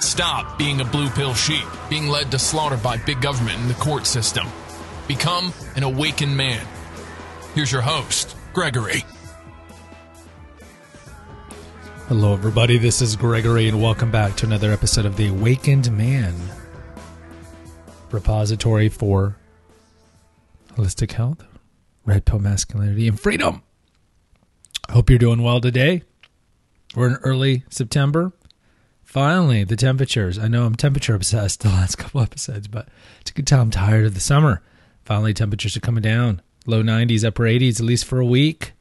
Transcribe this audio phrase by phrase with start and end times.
[0.00, 3.74] Stop being a blue pill sheep, being led to slaughter by big government and the
[3.74, 4.46] court system.
[5.06, 6.66] Become an awakened man.
[7.54, 9.04] Here's your host, Gregory.
[12.08, 12.78] Hello, everybody.
[12.78, 16.34] This is Gregory, and welcome back to another episode of The Awakened Man
[18.10, 19.36] repository for
[20.76, 21.44] holistic health,
[22.06, 23.62] red pill masculinity, and freedom.
[24.88, 26.02] I hope you're doing well today.
[26.94, 28.32] We're in early September.
[29.08, 30.38] Finally, the temperatures.
[30.38, 32.88] I know I'm temperature obsessed the last couple episodes, but
[33.22, 33.60] it's a good time.
[33.60, 34.60] I'm tired of the summer.
[35.06, 36.42] Finally, temperatures are coming down.
[36.66, 38.72] Low 90s, upper 80s, at least for a week.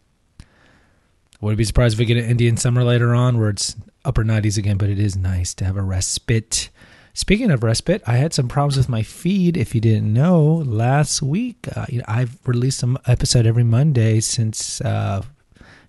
[1.40, 4.58] Wouldn't be surprised if we get an Indian summer later on where it's upper 90s
[4.58, 6.72] again, but it is nice to have a respite.
[7.14, 9.56] Speaking of respite, I had some problems with my feed.
[9.56, 14.20] If you didn't know, last week uh, you know, I've released some episode every Monday
[14.20, 15.24] since uh,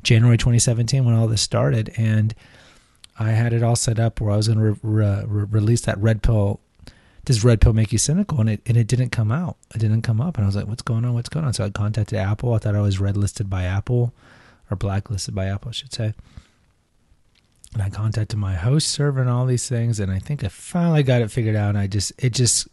[0.05, 2.36] January 2017 when all this started, and
[3.19, 5.98] I had it all set up where I was going to re- re- release that
[5.98, 6.61] red pill.
[7.25, 8.41] Does red pill make you cynical?
[8.41, 9.56] And it and it didn't come out.
[9.75, 11.14] It didn't come up, and I was like, "What's going on?
[11.14, 12.55] What's going on?" So I contacted Apple.
[12.55, 14.14] I thought I was red listed by Apple
[14.70, 16.14] or blacklisted by Apple, I should say.
[17.75, 21.03] And I contacted my host server and all these things, and I think I finally
[21.03, 21.70] got it figured out.
[21.70, 22.69] And I just it just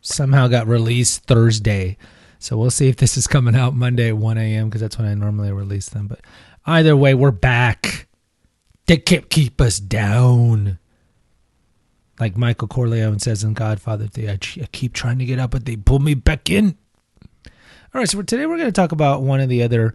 [0.00, 1.98] somehow got released Thursday.
[2.38, 4.68] So we'll see if this is coming out Monday at 1 a.m.
[4.68, 6.06] because that's when I normally release them.
[6.06, 6.20] But
[6.66, 8.07] either way, we're back.
[8.88, 10.78] They can't keep us down.
[12.18, 15.76] Like Michael Corleone says in Godfather, they, I keep trying to get up, but they
[15.76, 16.74] pull me back in.
[17.46, 19.94] All right, so today we're going to talk about one of the other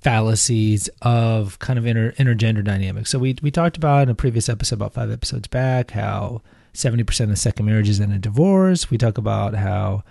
[0.00, 3.10] fallacies of kind of inter, intergender dynamics.
[3.10, 6.42] So we we talked about in a previous episode about five episodes back how
[6.74, 8.90] 70% of second marriages end in divorce.
[8.90, 10.02] We talk about how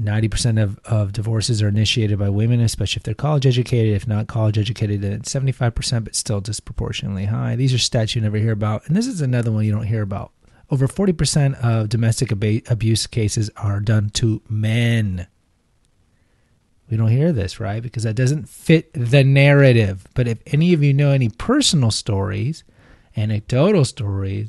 [0.00, 3.94] 90% of, of divorces are initiated by women, especially if they're college educated.
[3.94, 7.54] If not college educated, then it's 75%, but still disproportionately high.
[7.56, 8.86] These are stats you never hear about.
[8.86, 10.32] And this is another one you don't hear about.
[10.70, 15.26] Over 40% of domestic ab- abuse cases are done to men.
[16.88, 17.82] We don't hear this, right?
[17.82, 20.06] Because that doesn't fit the narrative.
[20.14, 22.64] But if any of you know any personal stories,
[23.16, 24.48] anecdotal stories,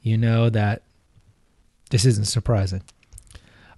[0.00, 0.82] you know that
[1.90, 2.82] this isn't surprising.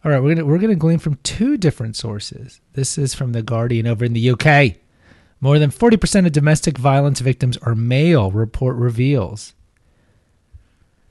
[0.04, 2.60] All right, we're gonna we're gonna glean from two different sources.
[2.74, 4.76] This is from the Guardian over in the UK.
[5.40, 9.54] More than 40% of domestic violence victims are male, report reveals.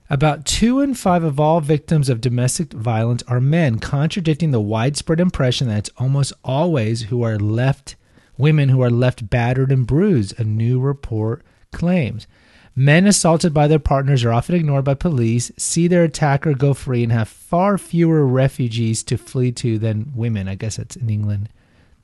[0.10, 5.20] About two in five of all victims of domestic violence are men, contradicting the widespread
[5.20, 7.96] impression that it's almost always who are left
[8.38, 12.28] women who are left battered and bruised, a new report claims.
[12.76, 17.04] Men assaulted by their partners are often ignored by police, see their attacker go free,
[17.04, 20.48] and have far fewer refugees to flee to than women.
[20.48, 21.50] I guess that's in England.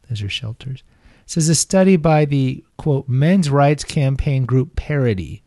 [0.07, 0.83] Those are shelters.
[1.23, 5.43] It says a study by the quote men's rights campaign group Parity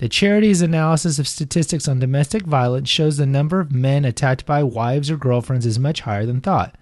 [0.00, 4.62] the charity's analysis of statistics on domestic violence shows the number of men attacked by
[4.62, 6.74] wives or girlfriends is much higher than thought.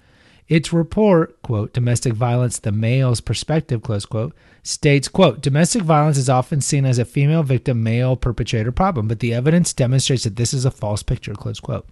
[0.47, 4.37] Its report, quote, domestic violence, the male's perspective, close quote,
[4.69, 9.21] states, quote, domestic violence is often seen as a female victim, male perpetrator problem, but
[9.21, 11.89] the evidence demonstrates that this is a false picture, close quote.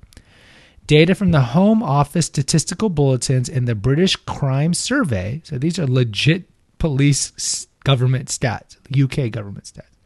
[0.87, 5.87] Data from the Home Office statistical bulletins and the British Crime Survey, so these are
[5.87, 6.45] legit
[6.79, 9.97] police government stats, UK government stats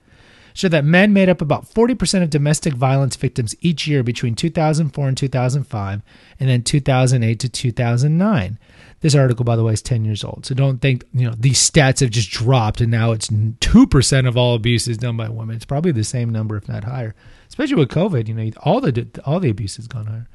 [0.55, 5.09] show that men made up about 40% of domestic violence victims each year between 2004
[5.09, 6.03] and 2005,
[6.39, 8.59] and then 2008 to 2009.
[9.01, 10.45] This article, by the way, is 10 years old.
[10.45, 14.37] So don't think, you know, these stats have just dropped and now it's 2% of
[14.37, 15.57] all abuse is done by women.
[15.57, 17.15] It's probably the same number, if not higher.
[17.49, 20.29] Especially with COVID, you know, all the, all the abuse has gone higher.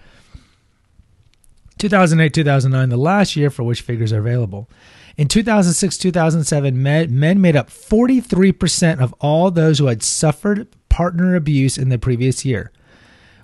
[1.77, 4.67] 2008, 2009, the last year for which figures are available.
[5.17, 11.35] In 2006 2007, men, men made up 43% of all those who had suffered partner
[11.35, 12.71] abuse in the previous year,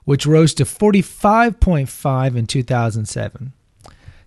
[0.05, 3.53] which rose to 45.5 in 2007.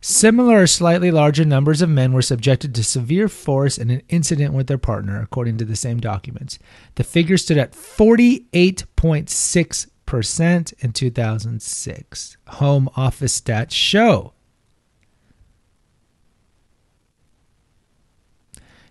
[0.07, 4.53] Similar or slightly larger numbers of men were subjected to severe force in an incident
[4.53, 6.59] with their partner, according to the same documents.
[6.97, 12.37] The figure stood at 48.6% in 2006.
[12.49, 14.35] Home Office stats show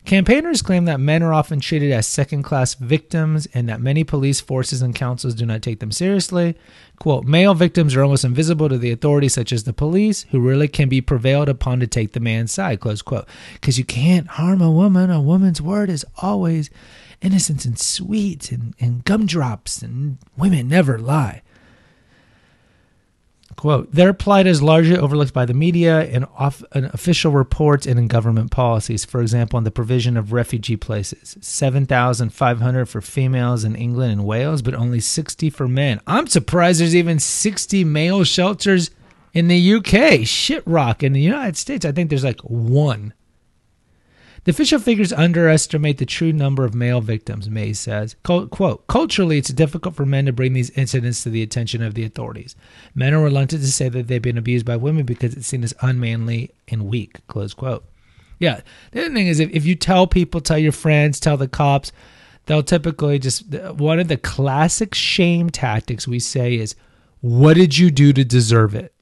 [0.05, 4.41] Campaigners claim that men are often treated as second class victims and that many police
[4.41, 6.55] forces and councils do not take them seriously.
[6.99, 10.67] Quote, male victims are almost invisible to the authorities, such as the police, who really
[10.67, 13.27] can be prevailed upon to take the man's side, close quote.
[13.53, 15.09] Because you can't harm a woman.
[15.09, 16.69] A woman's word is always
[17.21, 21.42] innocent and sweet and, and gumdrops, and women never lie.
[23.63, 27.97] Quote, their plight is largely overlooked by the media in, off, in official reports and
[27.97, 29.05] in government policies.
[29.05, 34.61] For example, in the provision of refugee places, 7,500 for females in England and Wales,
[34.61, 36.01] but only 60 for men.
[36.05, 38.91] I'm surprised there's even 60 male shelters
[39.31, 40.27] in the UK.
[40.27, 41.01] Shit rock.
[41.01, 43.13] In the United States, I think there's like one.
[44.45, 48.17] The official figures underestimate the true number of male victims, Mays says.
[48.23, 52.03] Quote, culturally, it's difficult for men to bring these incidents to the attention of the
[52.03, 52.55] authorities.
[52.93, 55.73] Men are reluctant to say that they've been abused by women because it's seen as
[55.81, 57.85] unmanly and weak, close quote.
[58.37, 58.59] Yeah,
[58.91, 61.93] the other thing is if, if you tell people, tell your friends, tell the cops,
[62.45, 66.75] they'll typically just, one of the classic shame tactics we say is,
[67.21, 68.93] what did you do to deserve it?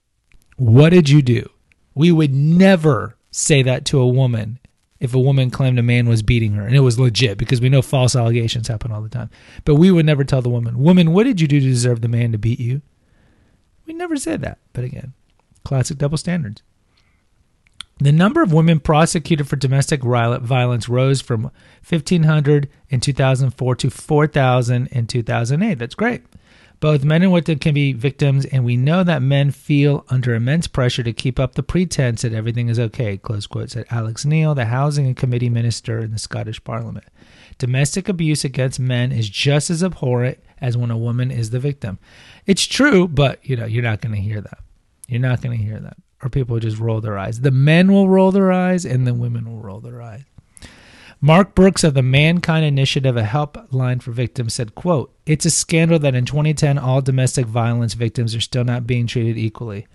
[0.57, 1.49] What did you do?
[1.95, 4.59] We would never say that to a woman
[5.01, 7.69] if a woman claimed a man was beating her and it was legit because we
[7.69, 9.31] know false allegations happen all the time.
[9.65, 12.07] But we would never tell the woman, Woman, what did you do to deserve the
[12.07, 12.83] man to beat you?
[13.87, 14.59] We never said that.
[14.73, 15.13] But again,
[15.65, 16.61] classic double standards.
[17.97, 21.51] The number of women prosecuted for domestic violence rose from
[21.87, 25.79] 1,500 in 2004 to 4,000 in 2008.
[25.79, 26.23] That's great.
[26.81, 30.65] Both men and women can be victims, and we know that men feel under immense
[30.65, 34.55] pressure to keep up the pretense that everything is okay, close quote, said Alex Neil,
[34.55, 37.05] the Housing and Committee Minister in the Scottish Parliament.
[37.59, 41.99] Domestic abuse against men is just as abhorrent as when a woman is the victim.
[42.47, 44.57] It's true, but you know, you're not going to hear that.
[45.07, 45.97] You're not going to hear that.
[46.23, 47.41] Or people just roll their eyes.
[47.41, 50.23] The men will roll their eyes and the women will roll their eyes.
[51.23, 55.99] Mark Brooks of the Mankind Initiative, a helpline for victims, said, quote, It's a scandal
[55.99, 59.85] that in 2010 all domestic violence victims are still not being treated equally.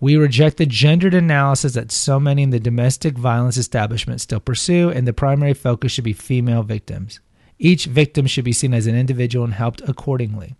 [0.00, 4.88] We reject the gendered analysis that so many in the domestic violence establishment still pursue,
[4.88, 7.20] and the primary focus should be female victims.
[7.58, 10.54] Each victim should be seen as an individual and helped accordingly.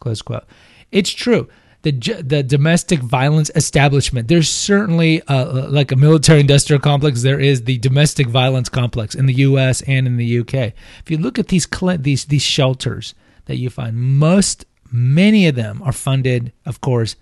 [0.00, 0.44] Close quote.
[0.90, 1.46] It's true
[1.86, 4.26] the the domestic violence establishment.
[4.26, 7.22] There's certainly like a military industrial complex.
[7.22, 9.82] There is the domestic violence complex in the U.S.
[9.82, 10.74] and in the U.K.
[11.00, 11.68] If you look at these
[11.98, 17.14] these these shelters that you find, most many of them are funded, of course,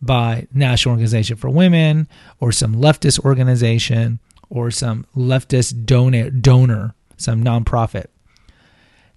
[0.00, 2.08] by National Organization for Women
[2.40, 4.18] or some leftist organization
[4.48, 8.06] or some leftist donor donor, some nonprofit.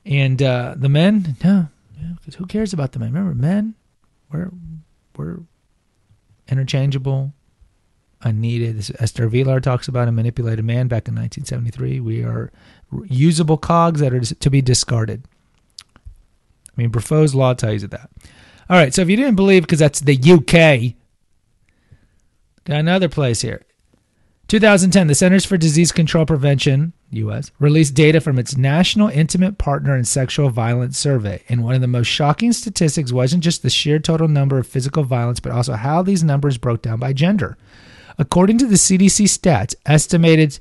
[0.05, 1.67] And uh, the men, no,
[2.37, 3.13] who cares about the men?
[3.13, 3.75] Remember, men,
[4.31, 4.51] we're
[5.19, 5.39] we're
[6.47, 7.33] interchangeable,
[8.21, 8.77] unneeded.
[8.99, 11.99] Esther Vilar talks about a manipulated man back in 1973.
[11.99, 12.51] We are
[13.05, 15.25] usable cogs that are to be discarded.
[15.95, 16.01] I
[16.75, 18.09] mean, Briffault's law tells you that.
[18.69, 20.95] All right, so if you didn't believe, because that's the UK,
[22.63, 23.63] got another place here.
[24.49, 29.93] 2010, the Centers for Disease Control Prevention, US, released data from its National Intimate Partner
[29.93, 31.43] and Sexual Violence Survey.
[31.49, 35.03] And one of the most shocking statistics wasn't just the sheer total number of physical
[35.03, 37.59] violence, but also how these numbers broke down by gender.
[38.17, 40.57] According to the CDC stats, estimated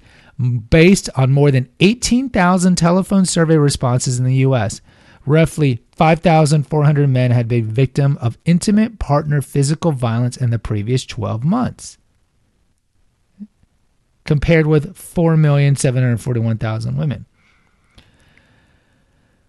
[0.68, 4.82] based on more than 18,000 telephone survey responses in the US,
[5.24, 11.42] roughly 5,400 men had been victim of intimate partner physical violence in the previous 12
[11.42, 11.96] months
[14.28, 17.24] compared with 4,741,000 women.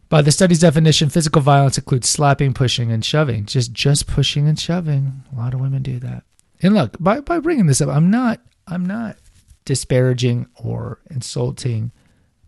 [0.07, 3.45] By the study's definition, physical violence includes slapping, pushing, and shoving.
[3.45, 5.25] Just just pushing and shoving.
[5.33, 6.23] A lot of women do that.
[6.61, 9.17] And look, by, by bringing this up, I'm not I'm not
[9.65, 11.91] disparaging or insulting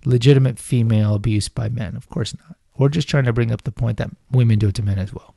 [0.06, 1.98] legitimate female abuse by men.
[1.98, 2.56] Of course not.
[2.78, 5.14] We're just trying to bring up the point that women do it to men as
[5.14, 5.36] well.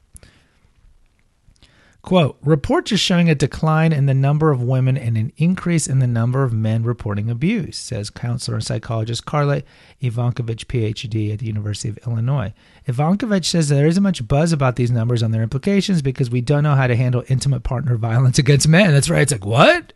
[2.04, 6.00] Quote Reports are showing a decline in the number of women and an increase in
[6.00, 9.62] the number of men reporting abuse, says counselor and psychologist Carla
[10.02, 12.52] Ivankovich, PhD at the University of Illinois.
[12.86, 16.62] Ivankovich says there isn't much buzz about these numbers on their implications because we don't
[16.62, 18.92] know how to handle intimate partner violence against men.
[18.92, 19.22] That's right.
[19.22, 19.94] It's like, what?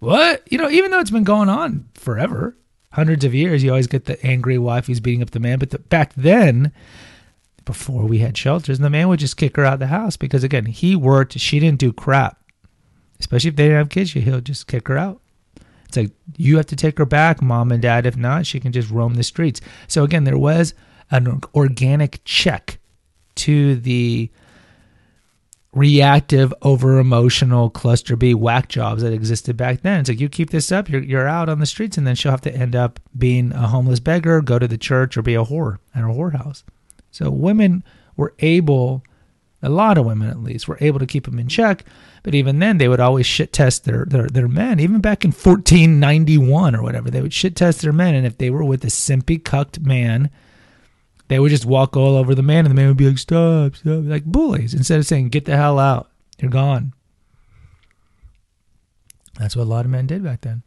[0.00, 0.42] What?
[0.52, 2.54] You know, even though it's been going on forever,
[2.92, 5.58] hundreds of years, you always get the angry wife who's beating up the man.
[5.58, 6.70] But the, back then,
[7.64, 10.16] before we had shelters, and the man would just kick her out of the house
[10.16, 12.38] because again, he worked, she didn't do crap.
[13.20, 15.20] Especially if they didn't have kids, he'll just kick her out.
[15.86, 18.06] It's like you have to take her back, mom and dad.
[18.06, 19.60] If not, she can just roam the streets.
[19.86, 20.74] So again, there was
[21.10, 22.78] an organic check
[23.36, 24.30] to the
[25.72, 30.00] reactive, over emotional cluster B whack jobs that existed back then.
[30.00, 32.30] It's like you keep this up, you're you're out on the streets, and then she'll
[32.30, 35.44] have to end up being a homeless beggar, go to the church, or be a
[35.44, 36.62] whore at a whorehouse.
[37.14, 37.84] So women
[38.16, 39.04] were able,
[39.62, 41.84] a lot of women at least, were able to keep them in check.
[42.24, 44.80] But even then, they would always shit test their, their, their men.
[44.80, 48.16] Even back in 1491 or whatever, they would shit test their men.
[48.16, 50.28] And if they were with a simpy cucked man,
[51.28, 53.76] they would just walk all over the man, and the man would be like, "Stop,
[53.76, 54.74] stop!" Like bullies.
[54.74, 56.92] Instead of saying, "Get the hell out, you're gone."
[59.38, 60.62] That's what a lot of men did back then.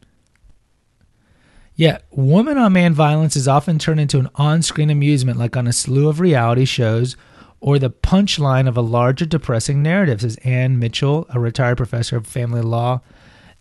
[1.78, 5.68] Yet, woman on man violence is often turned into an on screen amusement, like on
[5.68, 7.16] a slew of reality shows,
[7.60, 12.26] or the punchline of a larger depressing narrative, says Ann Mitchell, a retired professor of
[12.26, 13.00] family law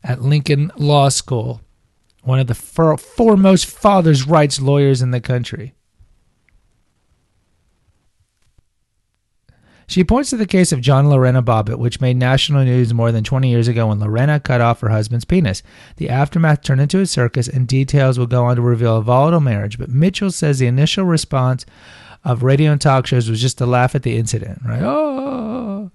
[0.04, 1.62] at Lincoln Law School,
[2.24, 5.76] one of the foremost father's rights lawyers in the country.
[9.90, 13.24] She points to the case of John Lorena Bobbitt, which made national news more than
[13.24, 15.64] 20 years ago when Lorena cut off her husband's penis.
[15.96, 19.40] The aftermath turned into a circus, and details will go on to reveal a volatile
[19.40, 19.80] marriage.
[19.80, 21.66] But Mitchell says the initial response
[22.26, 24.82] of radio and talk shows was just to laugh at the incident, right?
[24.82, 25.90] Oh.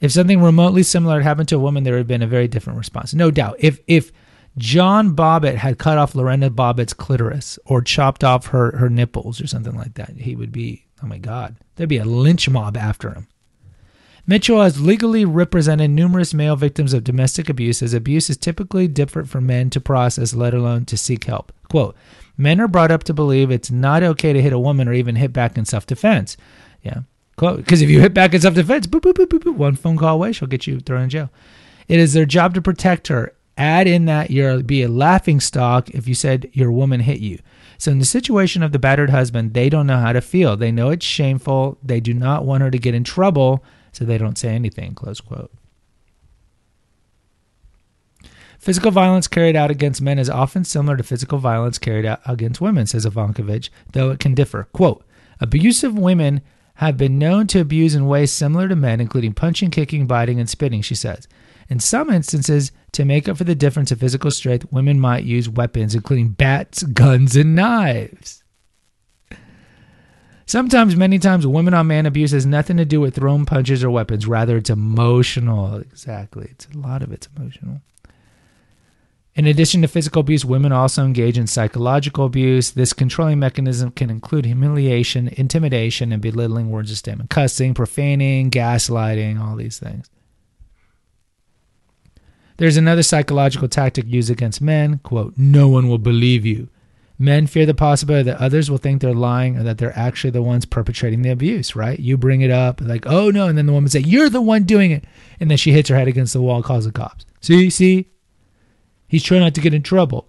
[0.00, 2.48] If something remotely similar had happened to a woman, there would have been a very
[2.48, 3.12] different response.
[3.12, 3.56] No doubt.
[3.58, 4.12] If if
[4.56, 9.46] John Bobbitt had cut off Lorena Bobbitt's clitoris or chopped off her, her nipples or
[9.46, 11.56] something like that, he would be Oh my God.
[11.76, 13.28] There'd be a lynch mob after him.
[14.26, 19.28] Mitchell has legally represented numerous male victims of domestic abuse as abuse is typically different
[19.28, 21.52] for men to process, let alone to seek help.
[21.68, 21.94] Quote,
[22.38, 25.16] men are brought up to believe it's not okay to hit a woman or even
[25.16, 26.38] hit back in self defense.
[26.82, 27.00] Yeah.
[27.36, 29.76] Quote, because if you hit back in self defense, boop, boop, boop, boop, boop, one
[29.76, 31.30] phone call away, she'll get you thrown in jail.
[31.86, 33.34] It is their job to protect her.
[33.58, 37.40] Add in that you'll be a laughing stock if you said your woman hit you.
[37.78, 40.56] So, in the situation of the battered husband, they don't know how to feel.
[40.56, 41.78] They know it's shameful.
[41.82, 44.94] They do not want her to get in trouble, so they don't say anything.
[44.94, 45.50] Close quote.
[48.58, 52.62] Physical violence carried out against men is often similar to physical violence carried out against
[52.62, 54.68] women, says Ivankovich, though it can differ.
[54.72, 55.04] Quote
[55.38, 56.40] Abusive women
[56.76, 60.48] have been known to abuse in ways similar to men, including punching, kicking, biting, and
[60.48, 61.28] spitting, she says.
[61.68, 65.48] In some instances, to make up for the difference of physical strength, women might use
[65.48, 68.42] weapons, including bats, guns, and knives.
[70.46, 73.90] Sometimes, many times, women on man abuse has nothing to do with thrown punches or
[73.90, 74.26] weapons.
[74.26, 75.76] Rather, it's emotional.
[75.76, 76.48] Exactly.
[76.50, 77.80] It's a lot of it's emotional.
[79.34, 82.70] In addition to physical abuse, women also engage in psychological abuse.
[82.70, 89.40] This controlling mechanism can include humiliation, intimidation, and belittling words of statement, cussing, profaning, gaslighting,
[89.40, 90.08] all these things.
[92.56, 96.68] There's another psychological tactic used against men, quote, no one will believe you.
[97.18, 100.42] Men fear the possibility that others will think they're lying or that they're actually the
[100.42, 101.98] ones perpetrating the abuse, right?
[101.98, 104.64] You bring it up, like, oh no, and then the woman say, You're the one
[104.64, 105.04] doing it.
[105.38, 107.24] And then she hits her head against the wall, calls the cops.
[107.40, 108.08] See, see?
[109.06, 110.26] He's trying not to get in trouble.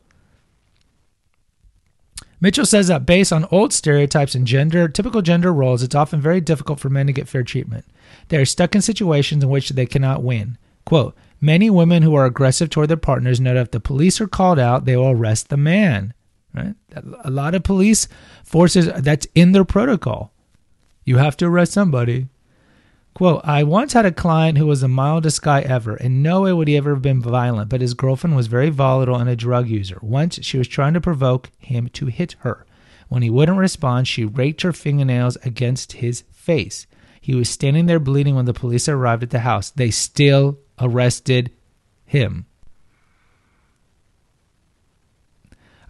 [2.39, 6.41] Mitchell says that based on old stereotypes and gender, typical gender roles, it's often very
[6.41, 7.85] difficult for men to get fair treatment.
[8.27, 10.57] They are stuck in situations in which they cannot win.
[10.85, 11.15] Quote,
[11.45, 14.57] Many women who are aggressive toward their partners know that if the police are called
[14.57, 16.11] out, they will arrest the man.
[16.55, 16.73] Right?
[17.23, 18.07] A lot of police
[18.43, 20.33] forces that's in their protocol.
[21.03, 22.29] You have to arrest somebody.
[23.13, 25.95] Quote, I once had a client who was the mildest guy ever.
[25.95, 29.17] In no way would he ever have been violent, but his girlfriend was very volatile
[29.17, 29.99] and a drug user.
[30.01, 32.65] Once she was trying to provoke him to hit her.
[33.07, 36.87] When he wouldn't respond, she raked her fingernails against his face.
[37.21, 39.69] He was standing there bleeding when the police arrived at the house.
[39.69, 41.51] They still arrested
[42.05, 42.45] him.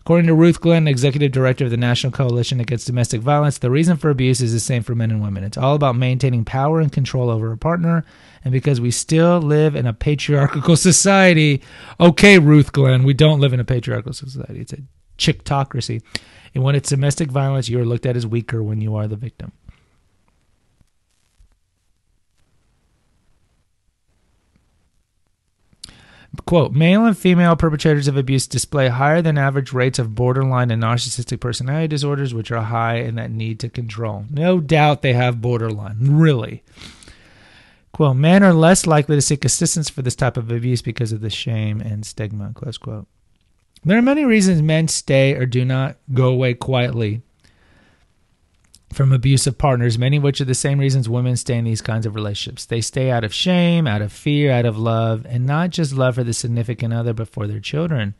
[0.06, 3.98] According to Ruth Glenn, executive director of the National Coalition Against Domestic Violence, the reason
[3.98, 5.44] for abuse is the same for men and women.
[5.44, 8.06] It's all about maintaining power and control over a partner.
[8.44, 11.63] And because we still live in a patriarchal society,
[12.00, 14.62] okay, Ruth Glenn, we don't live in a patriarchal society.
[14.62, 14.84] It's a
[15.18, 16.04] chicktocracy.
[16.54, 19.54] And when it's domestic violence, you're looked at as weaker when you are the victim.
[26.46, 30.84] Quote, male and female perpetrators of abuse display higher than average rates of borderline and
[30.84, 34.25] narcissistic personality disorders, which are high in that need to control.
[34.30, 36.63] No doubt they have borderline, really.
[37.92, 41.22] Quote, men are less likely to seek assistance for this type of abuse because of
[41.22, 43.08] the shame and stigma, close quote.
[43.86, 47.22] There are many reasons men stay or do not go away quietly
[48.94, 52.06] from abusive partners, many of which are the same reasons women stay in these kinds
[52.06, 52.65] of relationships.
[52.65, 56.15] They stay out of shame, out of fear, out of love, and not just love
[56.15, 58.13] for the significant other, but for their children.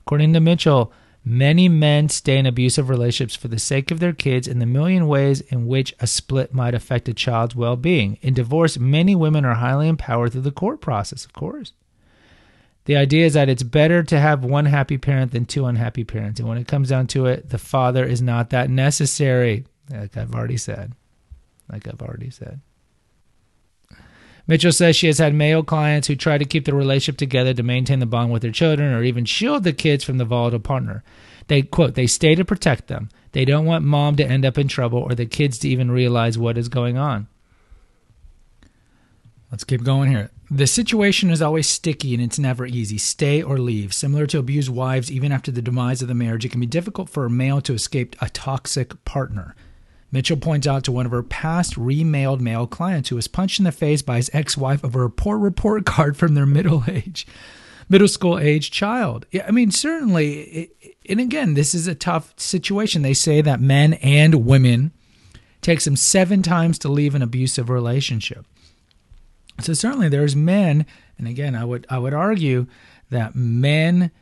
[0.00, 0.92] According to Mitchell,
[1.26, 5.08] Many men stay in abusive relationships for the sake of their kids and the million
[5.08, 8.18] ways in which a split might affect a child's well being.
[8.20, 11.72] In divorce, many women are highly empowered through the court process, of course.
[12.84, 16.38] The idea is that it's better to have one happy parent than two unhappy parents.
[16.38, 20.34] And when it comes down to it, the father is not that necessary, like I've
[20.34, 20.92] already said.
[21.70, 22.60] Like I've already said.
[24.46, 27.62] Mitchell says she has had male clients who try to keep the relationship together to
[27.62, 31.02] maintain the bond with their children or even shield the kids from the volatile partner.
[31.46, 33.08] They quote, they stay to protect them.
[33.32, 36.38] They don't want mom to end up in trouble or the kids to even realize
[36.38, 37.26] what is going on.
[39.50, 40.30] Let's keep going here.
[40.50, 42.98] The situation is always sticky and it's never easy.
[42.98, 43.94] Stay or leave.
[43.94, 47.08] Similar to abused wives, even after the demise of the marriage, it can be difficult
[47.08, 49.54] for a male to escape a toxic partner.
[50.14, 53.64] Mitchell points out to one of her past remailed male clients who was punched in
[53.64, 57.26] the face by his ex-wife over a poor report card from their middle age,
[57.88, 59.26] middle school age child.
[59.32, 63.02] Yeah, I mean, certainly, it, and again, this is a tough situation.
[63.02, 64.92] They say that men and women
[65.60, 68.46] takes them seven times to leave an abusive relationship.
[69.62, 70.86] So certainly, there's men,
[71.18, 72.68] and again, I would I would argue
[73.10, 74.12] that men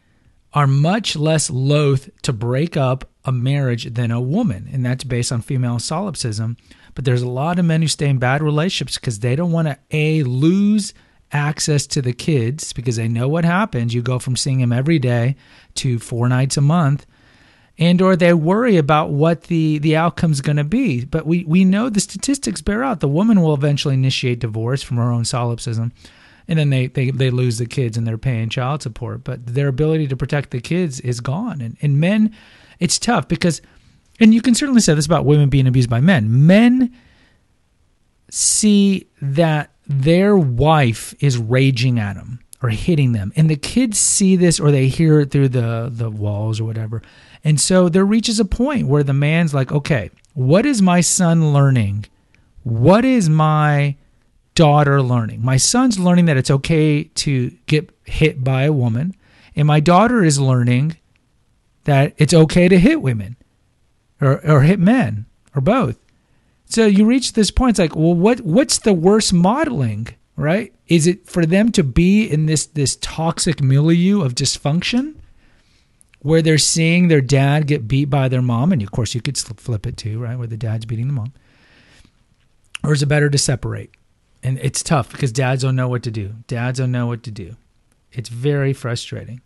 [0.54, 5.32] are much less loath to break up a marriage than a woman, and that's based
[5.32, 6.56] on female solipsism.
[6.94, 9.68] But there's a lot of men who stay in bad relationships because they don't want
[9.68, 10.92] to a lose
[11.30, 13.94] access to the kids because they know what happens.
[13.94, 15.36] You go from seeing them every day
[15.76, 17.06] to four nights a month,
[17.78, 21.04] and or they worry about what the the outcome's going to be.
[21.04, 24.96] But we we know the statistics bear out the woman will eventually initiate divorce from
[24.98, 25.92] her own solipsism
[26.48, 29.24] and then they, they, they lose the kids and they're paying child support.
[29.24, 31.60] But their ability to protect the kids is gone.
[31.60, 32.34] And, and men,
[32.82, 33.62] it's tough because,
[34.20, 36.46] and you can certainly say this about women being abused by men.
[36.46, 36.94] Men
[38.30, 43.32] see that their wife is raging at them or hitting them.
[43.36, 47.02] And the kids see this or they hear it through the, the walls or whatever.
[47.44, 51.52] And so there reaches a point where the man's like, okay, what is my son
[51.52, 52.06] learning?
[52.62, 53.96] What is my
[54.54, 55.42] daughter learning.
[55.44, 59.14] My son's learning that it's okay to get hit by a woman,
[59.56, 60.96] and my daughter is learning
[61.84, 63.36] that it's okay to hit women
[64.20, 65.98] or, or hit men or both.
[66.64, 70.72] So you reach this point, it's like, well, what what's the worst modeling, right?
[70.86, 75.16] Is it for them to be in this this toxic milieu of dysfunction?
[76.20, 79.36] Where they're seeing their dad get beat by their mom, and of course you could
[79.36, 80.38] flip it too, right?
[80.38, 81.32] Where the dad's beating the mom.
[82.84, 83.90] Or is it better to separate?
[84.42, 86.34] and it's tough because dads don't know what to do.
[86.46, 87.56] Dads don't know what to do.
[88.10, 89.40] It's very frustrating.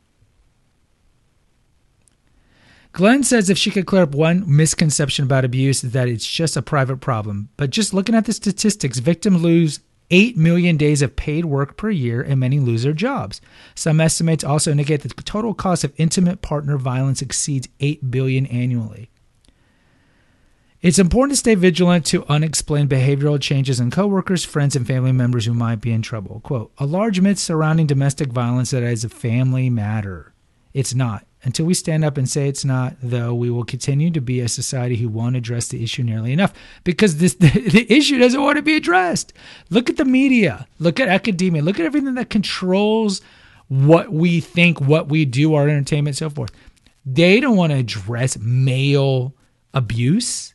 [2.96, 6.62] Glenn says if she could clear up one misconception about abuse, that it's just a
[6.62, 7.50] private problem.
[7.58, 9.80] But just looking at the statistics, victims lose
[10.10, 13.42] 8 million days of paid work per year, and many lose their jobs.
[13.74, 18.46] Some estimates also indicate that the total cost of intimate partner violence exceeds 8 billion
[18.46, 19.10] annually.
[20.80, 25.44] It's important to stay vigilant to unexplained behavioral changes in coworkers, friends, and family members
[25.44, 26.40] who might be in trouble.
[26.40, 30.32] Quote, a large myth surrounding domestic violence that is a family matter.
[30.72, 31.26] It's not.
[31.46, 34.48] Until we stand up and say it's not, though, we will continue to be a
[34.48, 36.52] society who won't address the issue nearly enough
[36.84, 39.32] because this the, the issue doesn't want to be addressed.
[39.70, 43.22] Look at the media, look at academia, look at everything that controls
[43.68, 46.52] what we think, what we do, our entertainment, so forth.
[47.06, 49.34] They don't want to address male
[49.72, 50.52] abuse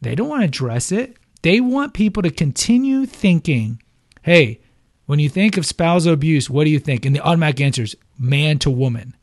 [0.00, 1.16] they don't want to address it.
[1.42, 3.82] They want people to continue thinking,
[4.22, 4.60] hey,
[5.06, 7.06] when you think of spousal abuse, what do you think?
[7.06, 9.16] And the automatic answer is man to woman.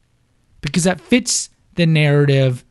[0.66, 2.66] Because that fits the narrative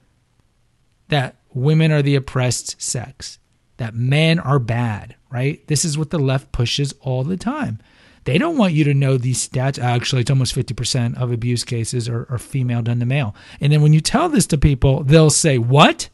[1.09, 3.39] that women are the oppressed sex,
[3.77, 5.67] that men are bad, right?
[5.69, 7.79] This is what the left pushes all the time.
[8.25, 9.79] They don't want you to know these stats.
[9.79, 13.35] Actually, it's almost 50% of abuse cases are, are female done to male.
[13.61, 16.09] And then when you tell this to people, they'll say, What?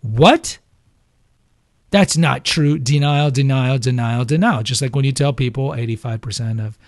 [0.00, 0.58] What?
[1.90, 2.78] That's not true.
[2.78, 4.62] Denial, denial, denial, denial.
[4.62, 6.78] Just like when you tell people 85% of,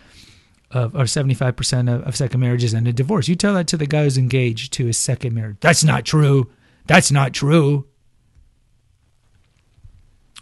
[0.70, 3.28] of or 75% of, second marriages end in divorce.
[3.28, 5.56] You tell that to the guy who's engaged to his second marriage.
[5.60, 6.50] That's not true.
[6.86, 7.86] That's not true.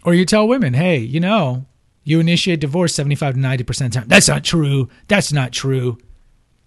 [0.03, 1.65] Or you tell women, hey, you know,
[2.03, 4.07] you initiate divorce 75 to 90% of the time.
[4.07, 4.89] That's not true.
[5.07, 5.97] That's not true.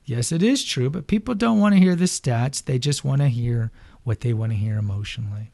[0.05, 2.65] Yes, it is true, but people don't want to hear the stats.
[2.65, 3.71] They just want to hear
[4.03, 5.53] what they want to hear emotionally.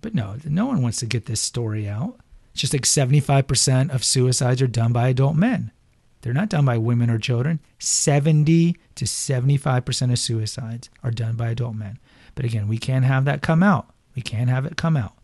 [0.00, 2.18] But no, no one wants to get this story out.
[2.52, 5.70] It's just like 75% of suicides are done by adult men.
[6.22, 7.60] They're not done by women or children.
[7.78, 11.98] 70 to 75% of suicides are done by adult men.
[12.34, 13.92] But again, we can't have that come out.
[14.14, 15.14] We can't have it come out.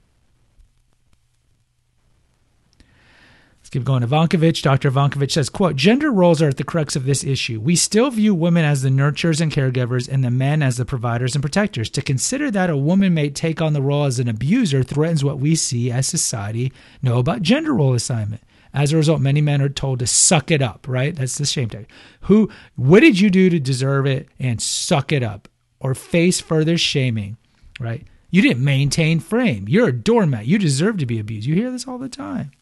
[3.68, 4.02] Let's keep going.
[4.02, 4.90] Ivankovich, Dr.
[4.90, 7.60] Ivankovich says, quote, gender roles are at the crux of this issue.
[7.60, 11.34] We still view women as the nurturers and caregivers and the men as the providers
[11.34, 11.90] and protectors.
[11.90, 15.38] To consider that a woman may take on the role as an abuser threatens what
[15.38, 18.42] we see as society know about gender role assignment.
[18.74, 21.14] As a result, many men are told to suck it up, right?
[21.14, 21.88] That's the shame tag.
[22.22, 24.28] Who, what did you do to deserve it?
[24.38, 25.48] And suck it up
[25.80, 27.36] or face further shaming,
[27.80, 28.06] right?
[28.30, 29.66] You didn't maintain frame.
[29.68, 30.46] You're a doormat.
[30.46, 31.46] You deserve to be abused.
[31.46, 32.52] You hear this all the time.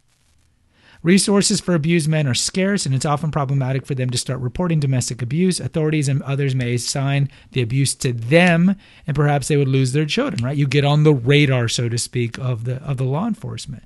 [1.02, 4.80] Resources for abused men are scarce, and it's often problematic for them to start reporting
[4.80, 5.60] domestic abuse.
[5.60, 8.74] Authorities and others may assign the abuse to them,
[9.06, 10.42] and perhaps they would lose their children.
[10.42, 10.56] Right?
[10.56, 13.84] You get on the radar, so to speak, of the of the law enforcement.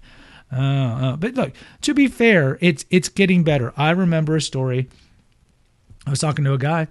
[0.53, 3.73] Uh, uh, but look, to be fair, it's it's getting better.
[3.77, 4.89] I remember a story.
[6.07, 6.89] I was talking to a guy,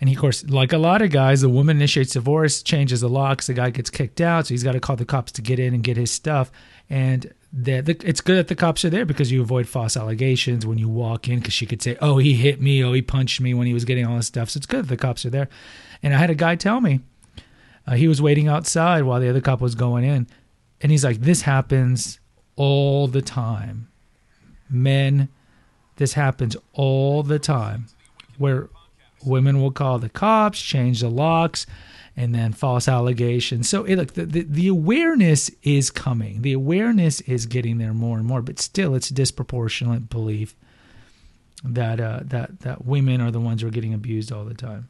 [0.00, 3.08] and he, of course, like a lot of guys, the woman initiates divorce, changes the
[3.08, 5.58] locks, the guy gets kicked out, so he's got to call the cops to get
[5.58, 6.52] in and get his stuff.
[6.88, 10.66] And the, the, it's good that the cops are there because you avoid false allegations
[10.66, 13.40] when you walk in because she could say, oh, he hit me, oh, he punched
[13.40, 14.50] me when he was getting all this stuff.
[14.50, 15.48] So it's good that the cops are there.
[16.02, 17.00] And I had a guy tell me
[17.86, 20.26] uh, he was waiting outside while the other cop was going in.
[20.80, 22.20] And he's like, this happens
[22.58, 23.88] all the time.
[24.68, 25.28] Men,
[25.96, 27.86] this happens all the time
[28.36, 28.68] where
[29.24, 31.66] women will call the cops, change the locks
[32.16, 33.68] and then false allegations.
[33.68, 36.42] So it, look, the, the, the awareness is coming.
[36.42, 40.56] The awareness is getting there more and more, but still, it's a disproportionate belief
[41.64, 44.88] that uh, that that women are the ones who are getting abused all the time.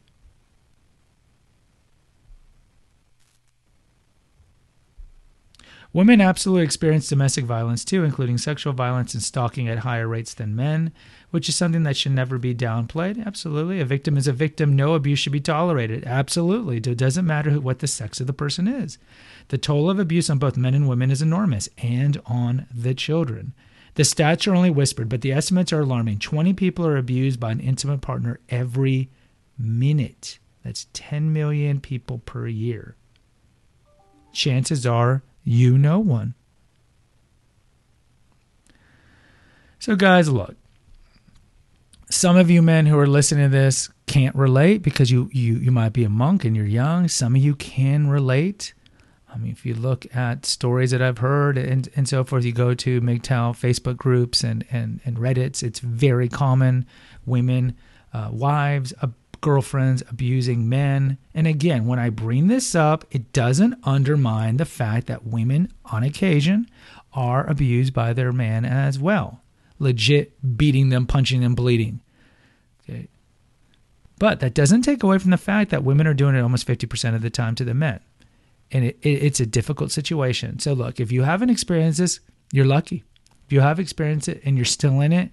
[5.91, 10.55] Women absolutely experience domestic violence too, including sexual violence and stalking at higher rates than
[10.55, 10.91] men,
[11.31, 13.25] which is something that should never be downplayed.
[13.25, 13.79] Absolutely.
[13.79, 14.75] A victim is a victim.
[14.75, 16.03] No abuse should be tolerated.
[16.05, 16.77] Absolutely.
[16.77, 18.99] It doesn't matter what the sex of the person is.
[19.47, 23.53] The toll of abuse on both men and women is enormous and on the children.
[23.95, 26.19] The stats are only whispered, but the estimates are alarming.
[26.19, 29.09] 20 people are abused by an intimate partner every
[29.57, 30.37] minute.
[30.63, 32.95] That's 10 million people per year.
[34.31, 36.35] Chances are you know one.
[39.79, 40.55] So, guys, look.
[42.11, 45.71] Some of you men who are listening to this can't relate because you, you, you
[45.71, 47.07] might be a monk and you're young.
[47.07, 48.75] Some of you can relate.
[49.27, 52.51] I mean, if you look at stories that I've heard and, and so forth, you
[52.51, 56.85] go to MGTOW Facebook groups and, and, and Reddits, it's very common.
[57.25, 57.75] Women,
[58.13, 58.93] uh, wives,
[59.41, 61.17] girlfriends abusing men.
[61.33, 66.03] And again, when I bring this up, it doesn't undermine the fact that women, on
[66.03, 66.69] occasion,
[67.13, 69.41] are abused by their man as well.
[69.79, 72.01] Legit beating them, punching them, bleeding.
[72.83, 73.07] Okay.
[74.17, 77.15] But that doesn't take away from the fact that women are doing it almost 50%
[77.15, 78.01] of the time to the men.
[78.71, 80.59] And it, it, it's a difficult situation.
[80.59, 82.19] So, look, if you haven't experienced this,
[82.51, 83.03] you're lucky.
[83.45, 85.31] If you have experienced it and you're still in it,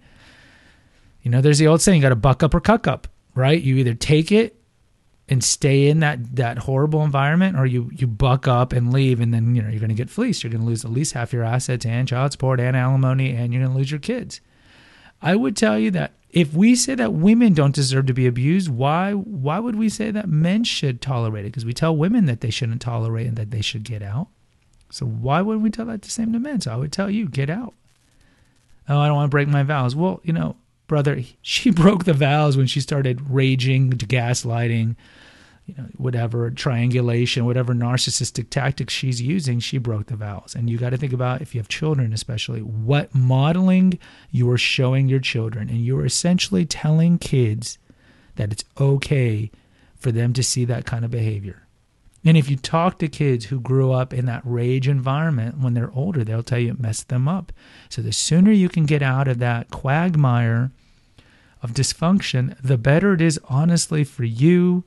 [1.22, 3.62] you know, there's the old saying, you got to buck up or cuck up right?
[3.62, 4.56] You either take it
[5.28, 9.32] and stay in that that horrible environment or you you buck up and leave and
[9.32, 10.42] then you know you're going to get fleeced.
[10.42, 13.52] You're going to lose at least half your assets and child support and alimony and
[13.52, 14.40] you're going to lose your kids.
[15.20, 18.68] I would tell you that if we say that women don't deserve to be abused
[18.68, 21.48] why why would we say that men should tolerate it?
[21.48, 24.28] Because we tell women that they shouldn't tolerate and that they should get out.
[24.90, 26.60] So why wouldn't we tell that the same to men?
[26.60, 27.74] So i would tell you get out.
[28.88, 29.96] Oh i don't want to break my vows.
[29.96, 34.96] Well you know brother, she broke the vows when she started raging, gaslighting,
[35.66, 40.54] you know, whatever triangulation, whatever narcissistic tactics she's using, she broke the vows.
[40.56, 43.98] And you got to think about if you have children, especially what modeling
[44.30, 47.78] you are showing your children, and you are essentially telling kids
[48.36, 49.50] that it's okay
[49.96, 51.65] for them to see that kind of behavior.
[52.26, 55.92] And if you talk to kids who grew up in that rage environment, when they're
[55.92, 57.52] older, they'll tell you it messed them up.
[57.88, 60.72] So the sooner you can get out of that quagmire
[61.62, 64.82] of dysfunction, the better it is, honestly, for you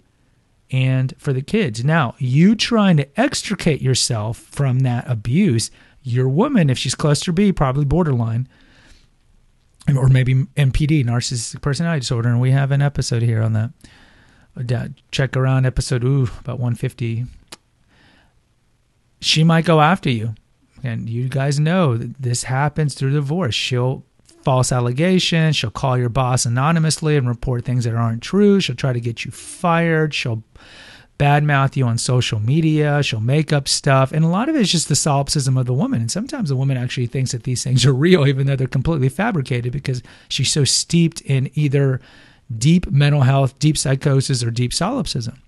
[0.69, 1.83] and for the kids.
[1.83, 5.71] Now, you trying to extricate yourself from that abuse,
[6.03, 8.49] your woman, if she's cluster B, probably borderline,
[9.95, 12.27] or maybe NPD, narcissistic personality disorder.
[12.27, 13.71] And we have an episode here on that
[15.11, 17.25] check around episode ooh about 150
[19.21, 20.33] she might go after you.
[20.83, 23.55] And you guys know that this happens through divorce.
[23.55, 24.03] She'll
[24.41, 28.61] false allegations she'll call your boss anonymously and report things that aren't true.
[28.61, 30.13] She'll try to get you fired.
[30.13, 30.43] She'll
[31.19, 33.03] badmouth you on social media.
[33.03, 34.13] She'll make up stuff.
[34.13, 35.99] And a lot of it is just the solipsism of the woman.
[35.99, 39.09] And sometimes the woman actually thinks that these things are real even though they're completely
[39.09, 41.99] fabricated because she's so steeped in either
[42.57, 45.41] deep mental health, deep psychosis, or deep solipsism.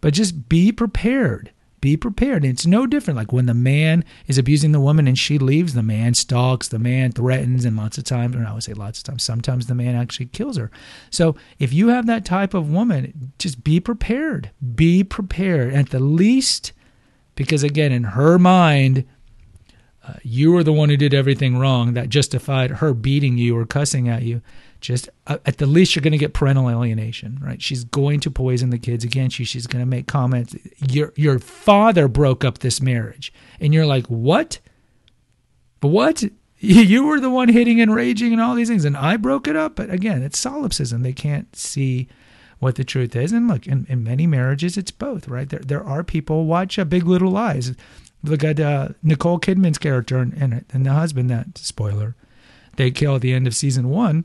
[0.00, 1.50] But just be prepared.
[1.84, 2.44] be prepared.
[2.44, 3.18] And it's no different.
[3.18, 6.78] Like when the man is abusing the woman and she leaves, the man stalks, the
[6.78, 9.74] man threatens, and lots of times, or I would say lots of times, sometimes the
[9.74, 10.70] man actually kills her.
[11.10, 14.48] So if you have that type of woman, just be prepared.
[14.74, 15.74] Be prepared.
[15.74, 16.72] At the least,
[17.34, 19.04] because again, in her mind,
[20.08, 23.66] uh, you were the one who did everything wrong that justified her beating you or
[23.66, 24.40] cussing at you
[24.84, 27.60] just uh, at the least you're going to get parental alienation right?
[27.62, 30.54] She's going to poison the kids against you she's going to make comments.
[30.88, 33.32] Your your father broke up this marriage.
[33.60, 34.60] And you're like what?
[35.80, 36.24] What?
[36.60, 38.86] You were the one hitting and raging and all these things.
[38.86, 39.76] And i broke it up?
[39.76, 41.02] But again it's solipsism.
[41.02, 42.08] They can't see
[42.58, 43.32] what the truth is.
[43.32, 45.48] And look in, in many marriages it's both right?
[45.48, 47.74] There there are people watch a big little lies.
[48.22, 52.14] Look at uh, nicole kidman's character and, and the husband that spoiler
[52.76, 54.24] they kill at the end of season one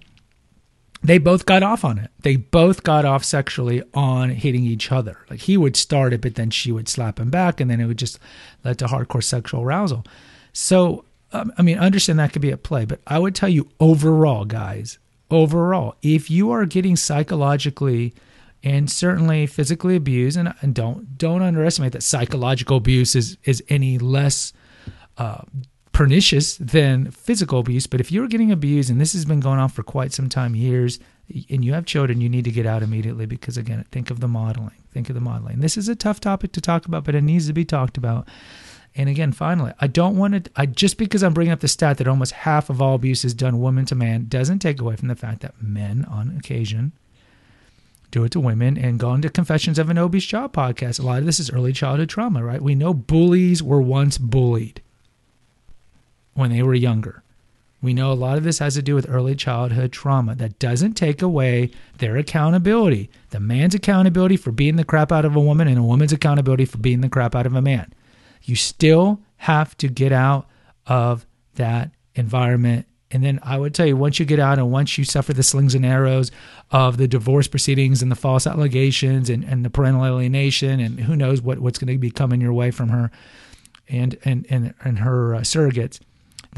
[1.02, 2.12] they both got off on it.
[2.22, 5.20] They both got off sexually on hitting each other.
[5.30, 7.86] Like he would start it, but then she would slap him back, and then it
[7.86, 8.20] would just
[8.64, 10.06] lead to hardcore sexual arousal.
[10.52, 13.70] So, um, I mean, understand that could be at play, but I would tell you
[13.80, 14.98] overall, guys,
[15.32, 18.14] overall, if you are getting psychologically
[18.62, 23.98] and certainly physically abused, and, and don't don't underestimate that psychological abuse is is any
[23.98, 24.52] less
[25.18, 25.44] uh,
[25.92, 27.88] pernicious than physical abuse.
[27.88, 30.56] But if you're getting abused, and this has been going on for quite some time,
[30.56, 31.00] years,
[31.50, 34.28] and you have children, you need to get out immediately because, again, think of the
[34.28, 34.76] modeling.
[34.92, 35.60] Think of the modeling.
[35.60, 38.28] This is a tough topic to talk about, but it needs to be talked about.
[38.96, 42.00] And again, finally, I don't want to, I just because I'm bringing up the stat
[42.00, 45.10] that almost half of all abuse is done woman to man doesn't take away from
[45.10, 46.94] the fact that men, on occasion,
[48.10, 51.00] do it to women and go into Confessions of an Obese Child podcast.
[51.00, 52.62] A lot of this is early childhood trauma, right?
[52.62, 54.82] We know bullies were once bullied
[56.34, 57.24] when they were younger.
[57.82, 60.36] We know a lot of this has to do with early childhood trauma.
[60.36, 63.10] That doesn't take away their accountability.
[63.30, 66.66] The man's accountability for beating the crap out of a woman and a woman's accountability
[66.66, 67.94] for beating the crap out of a man.
[68.44, 70.48] You still have to get out
[70.88, 72.86] of that environment.
[73.12, 75.42] And then I would tell you, once you get out and once you suffer the
[75.42, 76.32] slings and arrows
[76.72, 81.16] of the divorce proceedings and the false allegations and, and the parental alienation and who
[81.16, 83.10] knows what, what's going to be coming your way from her
[83.88, 86.00] and, and, and, and her uh, surrogates,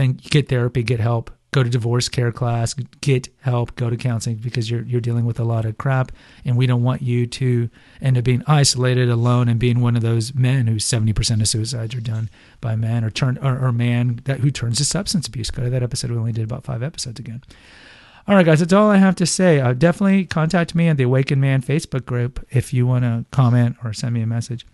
[0.01, 4.37] then get therapy, get help, go to divorce care class, get help, go to counseling
[4.37, 6.11] because you're you're dealing with a lot of crap,
[6.45, 7.69] and we don't want you to
[8.01, 11.47] end up being isolated, alone, and being one of those men who seventy percent of
[11.47, 12.29] suicides are done
[12.61, 15.51] by men or turn or, or man that who turns to substance abuse.
[15.51, 16.11] Go to that episode.
[16.11, 17.43] We only did about five episodes again.
[18.27, 19.59] All right, guys, that's all I have to say.
[19.59, 23.77] Uh, definitely contact me on the Awakened Man Facebook group if you want to comment
[23.83, 24.65] or send me a message.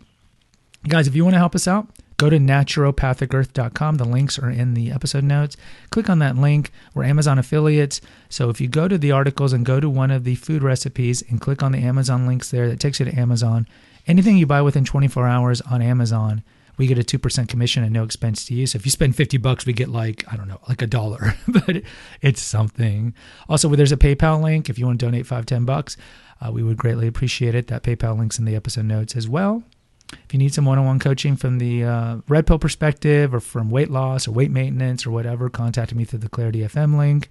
[0.88, 1.88] Guys, if you want to help us out,
[2.18, 3.96] Go to naturopathicearth.com.
[3.98, 5.56] The links are in the episode notes.
[5.92, 6.72] Click on that link.
[6.96, 8.02] We're Amazon affiliates.
[8.28, 11.24] So if you go to the articles and go to one of the food recipes
[11.30, 13.68] and click on the Amazon links there, that takes you to Amazon.
[14.08, 16.42] Anything you buy within 24 hours on Amazon,
[16.78, 18.66] we get a 2% commission and no expense to you.
[18.66, 21.36] So if you spend 50 bucks, we get like, I don't know, like a dollar,
[21.48, 21.84] but
[22.24, 23.14] it's something.
[23.48, 24.72] Also, there's a PayPal link.
[24.72, 25.98] If you want to donate five, 10 bucks,
[26.42, 27.68] uh, we would greatly appreciate it.
[27.68, 29.64] That PayPal link's in the episode notes as well.
[30.12, 33.40] If you need some one on one coaching from the uh, red pill perspective or
[33.40, 37.30] from weight loss or weight maintenance or whatever, contact me through the Clarity FM link.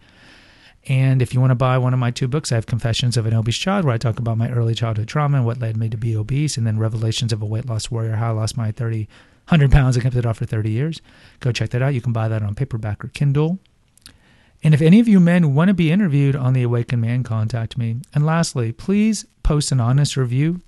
[0.89, 3.27] And if you want to buy one of my two books, I have Confessions of
[3.27, 5.89] an Obese Child, where I talk about my early childhood trauma and what led me
[5.89, 8.71] to be obese, and then Revelations of a Weight Loss Warrior, how I lost my
[8.71, 9.09] 30,
[9.49, 11.01] 100 pounds and kept it off for 30 years.
[11.41, 11.95] Go check that out.
[11.95, 13.59] You can buy that on paperback or Kindle.
[14.63, 17.77] And if any of you men want to be interviewed on The Awakened Man, contact
[17.77, 17.97] me.
[18.15, 20.63] And lastly, please post an honest review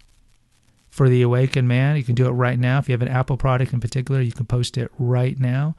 [0.98, 1.96] for the awakened man.
[1.96, 2.78] You can do it right now.
[2.78, 5.76] If you have an Apple product in particular, you can post it right now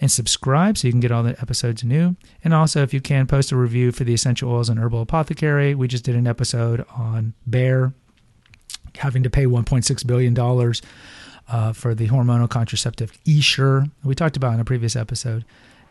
[0.00, 2.16] and subscribe so you can get all the episodes new.
[2.42, 5.76] And also, if you can, post a review for the essential oils and herbal apothecary.
[5.76, 7.94] We just did an episode on Bayer
[8.96, 10.36] having to pay $1.6 billion
[11.48, 13.86] uh, for the hormonal contraceptive Essure.
[14.02, 15.44] We talked about in a previous episode.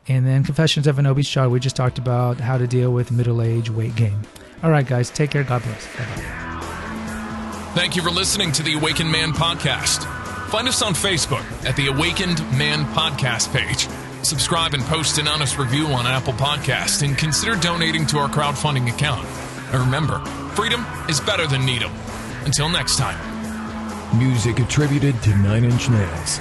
[0.09, 3.09] And then Confessions of an Obese Child, we just talked about how to deal with
[3.09, 4.19] middle age weight gain.
[4.63, 5.45] All right, guys, take care.
[5.45, 5.87] God bless.
[5.95, 6.44] Bye-bye.
[7.75, 10.05] Thank you for listening to the Awakened Man podcast.
[10.47, 13.89] Find us on Facebook at the Awakened Man podcast page.
[14.25, 18.87] Subscribe and post an honest review on Apple Podcast and consider donating to our crowdfunding
[18.87, 19.27] account.
[19.73, 20.19] And remember,
[20.55, 21.91] freedom is better than needle.
[22.45, 23.19] Until next time.
[24.17, 26.39] Music attributed to Nine Inch Nails.